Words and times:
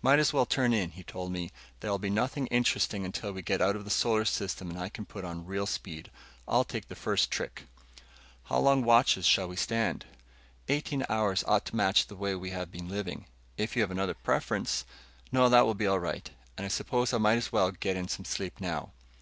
"Might 0.00 0.18
as 0.18 0.32
well 0.32 0.46
turn 0.46 0.72
in," 0.72 0.92
he 0.92 1.02
told 1.02 1.30
me. 1.30 1.50
"There'll 1.80 1.98
be 1.98 2.08
nothing 2.08 2.46
interesting 2.46 3.04
until 3.04 3.32
we 3.32 3.42
get 3.42 3.60
out 3.60 3.76
of 3.76 3.84
the 3.84 3.90
solar 3.90 4.24
system 4.24 4.70
and 4.70 4.78
I 4.80 4.88
can 4.88 5.04
put 5.04 5.22
on 5.22 5.44
real 5.44 5.66
speed. 5.66 6.10
I'll 6.48 6.64
take 6.64 6.88
the 6.88 6.94
first 6.94 7.30
trick." 7.30 7.64
"How 8.44 8.58
long 8.58 8.82
watches 8.84 9.26
shall 9.26 9.48
we 9.48 9.56
stand?" 9.56 10.06
"Eighteen 10.68 11.04
hours 11.10 11.44
ought 11.46 11.66
to 11.66 11.76
match 11.76 12.06
the 12.06 12.16
way 12.16 12.34
we 12.34 12.52
have 12.52 12.72
been 12.72 12.88
living. 12.88 13.26
If 13.58 13.76
you 13.76 13.82
have 13.82 13.90
another 13.90 14.14
preference" 14.14 14.86
"No, 15.30 15.50
that 15.50 15.66
will 15.66 15.74
be 15.74 15.86
all 15.86 15.98
right. 16.00 16.30
And 16.56 16.64
I 16.64 16.68
suppose 16.68 17.12
I 17.12 17.18
might 17.18 17.36
as 17.36 17.52
well 17.52 17.70
get 17.70 17.98
in 17.98 18.08
some 18.08 18.24
sleep 18.24 18.62
now." 18.62 18.92